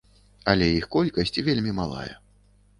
[0.53, 2.11] Але іх колькасць вельмі малая.